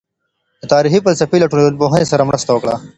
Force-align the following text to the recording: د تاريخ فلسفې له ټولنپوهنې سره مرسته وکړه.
د 0.61 0.63
تاريخ 0.73 0.91
فلسفې 1.05 1.37
له 1.41 1.47
ټولنپوهنې 1.51 2.05
سره 2.11 2.27
مرسته 2.29 2.49
وکړه. 2.53 2.75